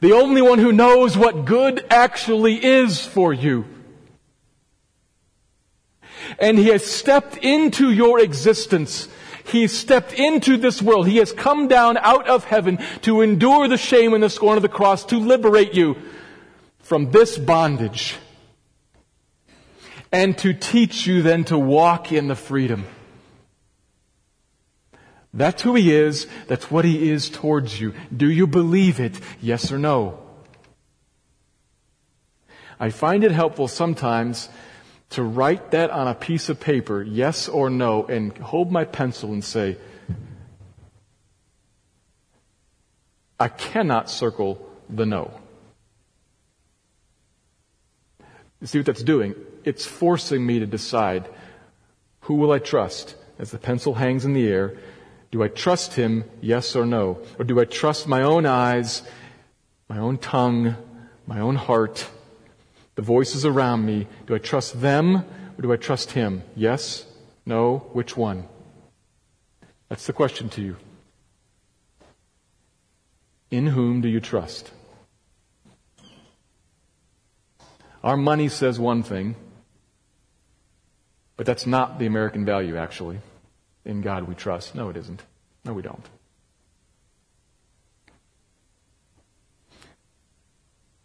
[0.00, 3.66] The only one who knows what good actually is for you.
[6.38, 9.08] And He has stepped into your existence.
[9.44, 11.08] He stepped into this world.
[11.08, 14.62] He has come down out of heaven to endure the shame and the scorn of
[14.62, 15.96] the cross to liberate you
[16.78, 18.16] from this bondage.
[20.10, 22.86] And to teach you then to walk in the freedom
[25.36, 26.26] that's who he is.
[26.48, 27.92] That's what he is towards you.
[28.14, 29.20] Do you believe it?
[29.40, 30.18] Yes or no?
[32.80, 34.48] I find it helpful sometimes
[35.10, 39.32] to write that on a piece of paper, yes or no, and hold my pencil
[39.32, 39.76] and say,
[43.38, 45.30] I cannot circle the no.
[48.60, 49.34] You see what that's doing?
[49.64, 51.28] It's forcing me to decide
[52.20, 54.78] who will I trust as the pencil hangs in the air
[55.36, 57.18] do I trust him, yes or no?
[57.38, 59.02] Or do I trust my own eyes,
[59.86, 60.74] my own tongue,
[61.26, 62.08] my own heart,
[62.94, 64.06] the voices around me?
[64.26, 66.42] Do I trust them or do I trust him?
[66.54, 67.04] Yes?
[67.44, 67.90] No?
[67.92, 68.48] Which one?
[69.90, 70.76] That's the question to you.
[73.50, 74.70] In whom do you trust?
[78.02, 79.36] Our money says one thing,
[81.36, 83.18] but that's not the American value, actually
[83.86, 84.74] in God we trust.
[84.74, 85.22] No, it isn't.
[85.64, 86.04] No, we don't.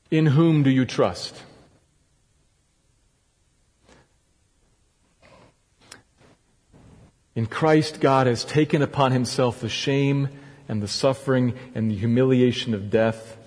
[0.10, 1.42] In whom do you trust?
[7.34, 10.28] In Christ, God has taken upon himself the shame
[10.68, 13.38] and the suffering and the humiliation of death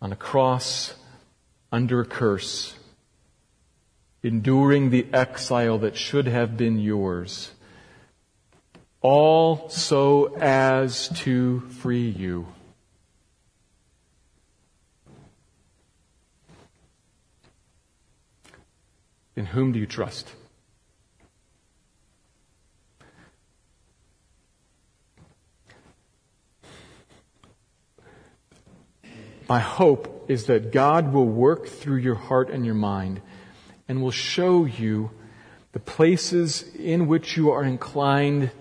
[0.00, 0.94] on a cross
[1.70, 2.74] under a curse
[4.22, 7.52] enduring the exile that should have been yours,
[9.02, 12.46] all so as to free you.
[19.36, 20.34] In whom do you trust?
[29.48, 33.20] My hope is that God will work through your heart and your mind
[33.88, 35.10] and will show you
[35.72, 38.52] the places in which you are inclined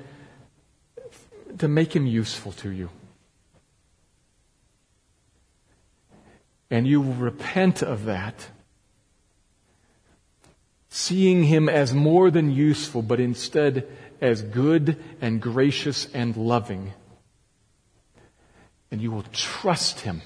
[1.59, 2.89] to make Him useful to you.
[6.71, 8.47] And you will repent of that,
[10.89, 13.87] seeing Him as more than useful, but instead
[14.21, 16.93] as good and gracious and loving.
[18.91, 20.21] And you will trust Him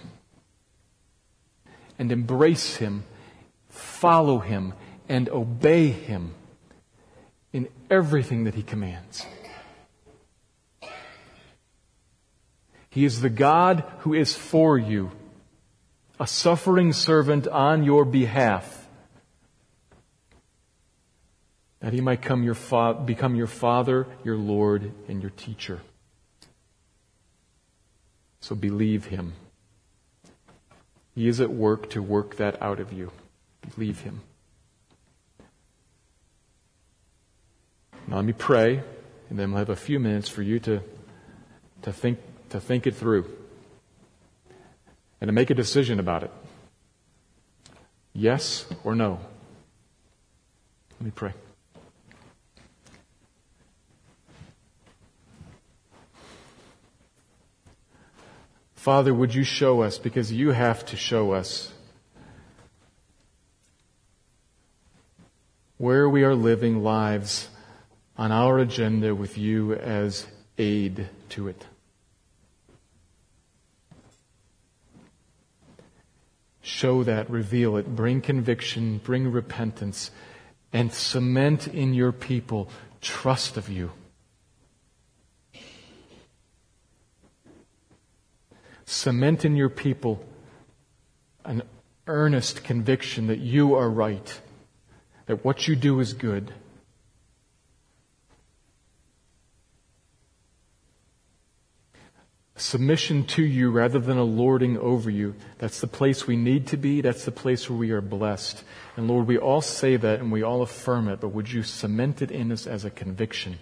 [1.97, 3.03] and embrace Him,
[3.69, 4.73] follow Him,
[5.07, 6.33] and obey Him
[7.51, 9.25] in everything that He commands.
[12.93, 15.11] He is the God who is for you,
[16.19, 18.87] a suffering servant on your behalf,
[21.79, 25.81] that he might your fa- become your Father, your Lord, and your teacher.
[28.39, 29.33] So believe him.
[31.15, 33.11] He is at work to work that out of you.
[33.75, 34.21] Believe Him.
[38.07, 38.83] Now let me pray,
[39.29, 40.81] and then we'll have a few minutes for you to,
[41.83, 42.19] to, think,
[42.53, 43.25] to think it through
[45.19, 46.29] and to make a decision about it.
[48.13, 49.19] Yes or no?
[50.91, 51.33] Let me pray.
[58.75, 61.73] Father, would you show us, because you have to show us,
[65.79, 67.49] where we are living lives
[68.15, 70.27] on our agenda with you as
[70.59, 71.65] aid to it.
[76.65, 80.11] Show that, reveal it, bring conviction, bring repentance,
[80.71, 82.69] and cement in your people
[83.01, 83.91] trust of you.
[88.85, 90.25] Cement in your people
[91.43, 91.63] an
[92.07, 94.39] earnest conviction that you are right,
[95.25, 96.53] that what you do is good.
[102.63, 105.35] Submission to you rather than a lording over you.
[105.57, 107.01] That's the place we need to be.
[107.01, 108.63] That's the place where we are blessed.
[108.95, 112.21] And Lord, we all say that and we all affirm it, but would you cement
[112.21, 113.59] it in us as a conviction?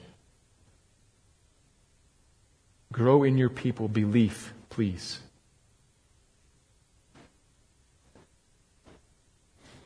[2.91, 5.19] Grow in your people belief please.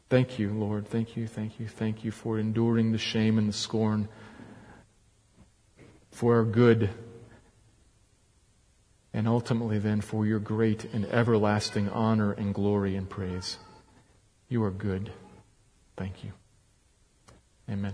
[0.09, 0.89] Thank you, Lord.
[0.89, 4.09] Thank you, thank you, thank you for enduring the shame and the scorn
[6.11, 6.89] for our good
[9.15, 13.57] and ultimately then for your great and everlasting honor and glory and praise.
[14.49, 15.09] You are good.
[15.95, 16.33] Thank you.
[17.71, 17.93] Amen.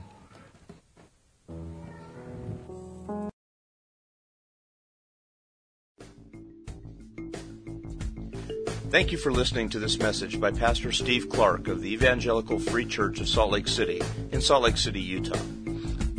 [8.89, 12.85] Thank you for listening to this message by Pastor Steve Clark of the Evangelical Free
[12.85, 14.01] Church of Salt Lake City
[14.31, 15.39] in Salt Lake City, Utah.